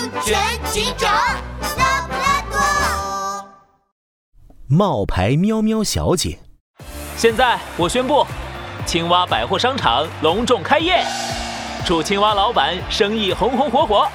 [0.00, 0.38] 安全
[0.72, 1.12] 警长
[1.76, 2.58] 拉布拉多。
[4.66, 6.38] 冒牌喵喵小姐，
[7.18, 8.26] 现在我宣布，
[8.86, 11.04] 青蛙百货商场隆重开业，
[11.84, 14.08] 祝青蛙老板生意红红火火。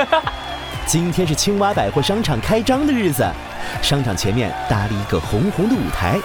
[0.84, 3.26] 今天是青蛙百货商场开张的日子，
[3.80, 6.18] 商场前面搭了一个红红的舞台，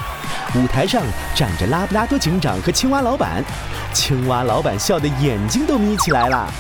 [0.56, 1.02] 舞台上
[1.34, 3.42] 站着拉布拉多警长和青蛙老板，
[3.94, 6.52] 青蛙老板笑得眼睛都眯起来了。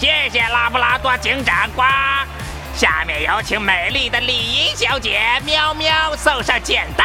[0.00, 1.82] 谢谢拉布拉多警长呱！
[2.74, 7.04] 下面有请美丽的礼仪小姐喵喵送上剪刀，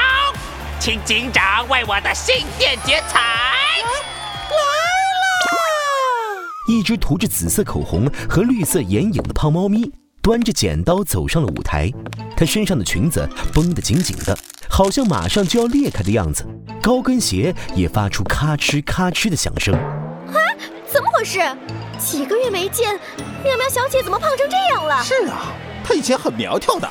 [0.79, 3.19] 请警长为我的新店剪彩。
[6.69, 11.91] 一只涂着紫色口红和绿色眼影的胖猫咪，端着剪刀走上了舞台。
[12.37, 14.37] 它身上的裙子绷得紧紧的，
[14.69, 16.47] 好像马上就要裂开的样子。
[16.81, 19.75] 高跟鞋也发出咔哧咔哧的响声。
[19.75, 20.39] 啊
[20.87, 21.39] 怎么回事？
[21.97, 22.99] 几个月没见，
[23.43, 25.03] 喵喵小姐怎么胖成这样了？
[25.03, 26.89] 是啊，她以前很苗条的。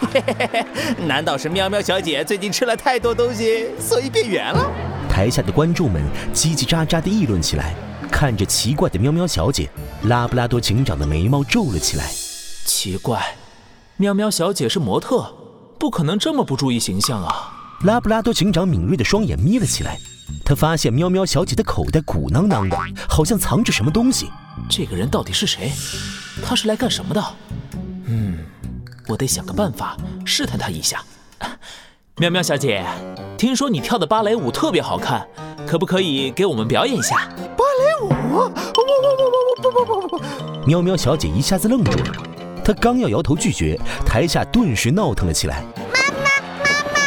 [1.06, 4.70] 难道是喵喵小姐最近吃了太多东西，所以变圆了？
[5.08, 7.74] 台下的观众们叽叽喳喳地议论起来。
[8.10, 9.68] 看着奇怪的喵喵小姐，
[10.04, 12.04] 拉布拉多警长的眉毛皱了起来。
[12.64, 13.20] 奇怪，
[13.96, 15.34] 喵喵小姐是模特，
[15.78, 17.50] 不可能这么不注意形象啊！
[17.82, 19.98] 拉布拉多警长敏锐的双眼眯了起来，
[20.44, 24.30] 他发现喵喵小姐的口袋鼓囊囊的，好像藏着什么东西。
[24.68, 25.72] 这个人到底是谁？
[26.44, 27.24] 他是来干什么的？
[28.06, 28.38] 嗯
[29.06, 31.02] 我得想个办法试探他一下。
[32.16, 32.84] 喵喵小姐
[33.36, 35.26] 听说你跳的芭蕾舞特别好看
[35.66, 37.28] 可不可以给我们表演一下？
[37.56, 38.08] 芭蕾舞？
[38.32, 38.50] 我我我
[39.16, 40.24] 我我不不不不不。
[40.66, 42.12] 喵喵小姐一下子愣住了
[42.64, 45.62] 她刚要摇头拒绝台下顿时闹腾了起来。
[45.92, 47.00] 妈妈妈妈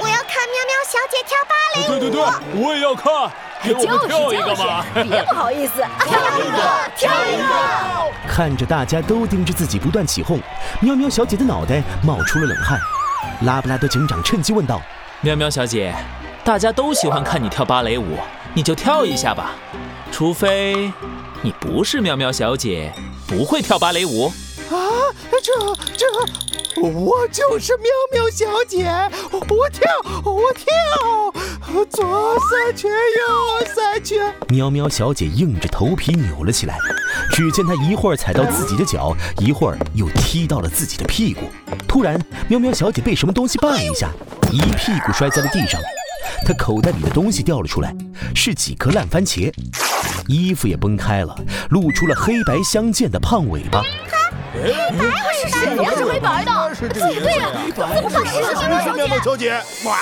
[0.00, 1.88] 我要看喵喵小姐跳芭蕾舞。
[1.88, 2.20] 对对对
[2.62, 3.32] 我也要看。
[3.62, 4.84] 给我们跳一个吧！
[4.94, 8.28] 别不好意思， 跳一个，跳一个！
[8.28, 10.40] 看着大家都盯着自己不断起哄，
[10.80, 12.78] 喵喵小姐的脑袋冒出了冷汗。
[13.42, 14.80] 拉布拉多警长趁机问道
[15.22, 15.94] ：“喵喵小姐，
[16.44, 18.18] 大家都喜欢看你跳芭蕾舞，
[18.54, 19.50] 你就跳一下吧。
[20.10, 20.92] 除非
[21.42, 22.92] 你不是喵喵小姐，
[23.26, 24.32] 不会跳芭蕾舞。”
[24.70, 24.76] 啊，
[25.42, 25.52] 这
[25.96, 26.06] 这，
[26.82, 28.86] 我就是喵喵小姐，
[29.32, 29.90] 我跳
[30.24, 31.37] 我跳，
[31.90, 34.34] 左三圈右三圈。
[34.48, 36.78] 喵喵小姐硬着头皮扭了起来，
[37.32, 41.42] 只见她一会儿踩到自己的脚，一会儿又踢到了自己的屁股。
[41.86, 42.18] 突然，
[42.48, 44.10] 喵喵小姐被什么东西绊了一下，
[44.50, 45.80] 一屁股摔在了地上。
[46.46, 47.94] 她口袋里的东西掉了出来，
[48.34, 49.52] 是几颗烂番茄。
[50.26, 51.34] 衣服也崩开了，
[51.70, 53.82] 露出了黑白相间的胖尾巴。
[54.52, 55.04] 黑白
[55.34, 55.90] 是谁呀？
[55.96, 56.74] 是黑白的。
[56.88, 59.52] 对呀，怎么可能是喵喵小姐？
[59.84, 59.96] 哇，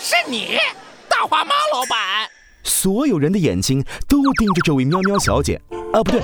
[0.00, 0.58] 是你，
[1.22, 2.28] 大花猫老板！
[2.64, 5.62] 所有人的眼睛都盯着这位喵喵小姐。
[5.92, 6.20] 啊，不对，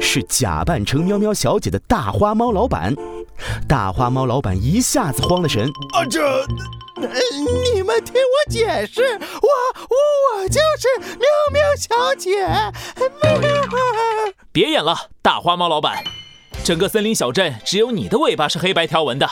[0.00, 2.92] 是假扮成喵喵小姐的大花猫老板。
[3.68, 5.70] 大花猫老板一下子慌了神。
[5.92, 6.20] 啊，这，
[6.96, 9.48] 你们听我解释，我
[9.88, 12.44] 我我就是喵喵小姐。
[14.50, 16.02] 别演了，大花猫老板，
[16.64, 19.30] 整个森林小镇只有你的尾巴是黑白条纹的。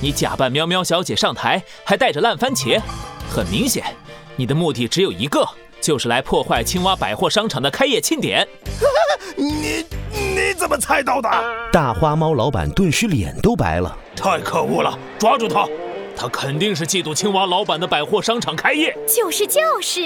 [0.00, 2.82] 你假扮喵喵小姐上台，还带着烂番茄，
[3.30, 3.94] 很明显，
[4.36, 5.46] 你的目的只有一个，
[5.80, 8.46] 就是来破坏青蛙百货商场的开业庆典。
[9.36, 11.28] 你你怎么猜到的？
[11.72, 14.98] 大花猫老板顿时脸都白了，太可恶了！
[15.18, 15.66] 抓住他！
[16.18, 18.96] 他肯定是嫉妒青蛙老板的百货商场开业。
[19.06, 20.00] 就是就是，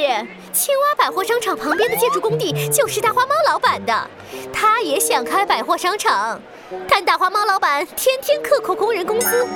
[0.53, 4.11] 青蛙百货商场旁边的建筑工地就是大花猫老板的，
[4.53, 6.41] 他也想开百货商场。
[6.89, 9.47] 但大花猫老板天天克扣工人工资，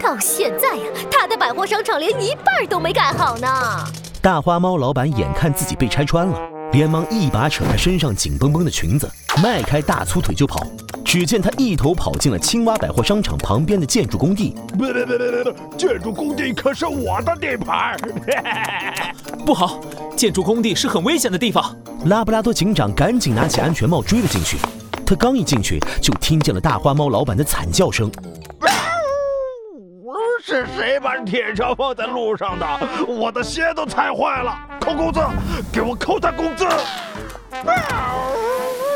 [0.00, 3.84] 到现在呀，他的百货商场连一半都没盖好呢。
[4.24, 6.40] 大花猫老板眼看自己被拆穿了，
[6.72, 9.06] 连忙一把扯开身上紧绷绷的裙子，
[9.42, 10.66] 迈开大粗腿就跑。
[11.04, 14.54] 只见他一头跑进了青蛙百货商场旁边的建筑工地。
[14.78, 15.54] 别别别别别！
[15.76, 17.94] 建筑工地可是我的地盘！
[19.44, 19.78] 不好，
[20.16, 21.76] 建筑工地是很危险的地方。
[22.06, 24.56] 拉布拉多警长赶紧拿起安全帽追了进去。
[25.04, 28.10] 他刚一进去，就听见了大花猫老板的惨叫声。
[30.46, 32.66] 是谁把铁锹放在路上的？
[33.08, 34.54] 我的鞋都踩坏了！
[34.78, 35.18] 扣工资，
[35.72, 36.66] 给我扣他工资！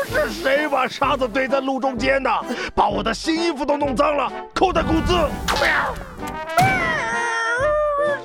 [0.05, 2.29] 是谁把沙子堆在路中间的？
[2.75, 4.31] 把我的新衣服都弄脏了！
[4.53, 5.15] 扣他工资！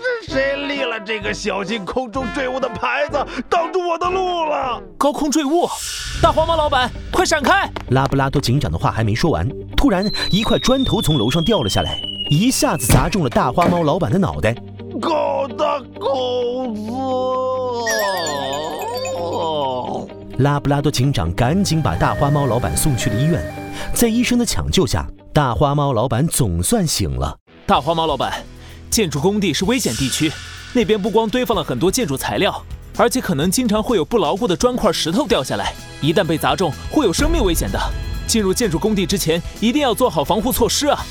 [0.02, 4.78] 是谁立了这个小心空中坠物的牌子，挡住我的路了？
[4.98, 5.66] 高空坠物！
[6.22, 7.70] 大黄猫老板，快闪开！
[7.88, 11.98] 拉布拉多警长的话还没说完，突然一块砖头从楼上掉了下来，
[12.30, 14.54] 一下子砸中了大花猫老板的脑袋。
[15.00, 16.82] 狗的狗子！
[20.38, 23.40] 拉布拉多警长赶紧把大花猫老板送去了医院，
[23.92, 27.36] 在医生的抢救下，大花猫老板总算醒了。
[27.66, 28.42] 大花猫老板，
[28.90, 30.32] 建筑工地是危险地区，
[30.72, 32.62] 那边不光堆放了很多建筑材料，
[32.96, 37.78] 而且可能经常会有不牢固的砖块、石头掉下来，一旦被砸中，会有生命危险的。
[38.26, 41.04] 进入建筑工地之前，一定要做好防护措施啊！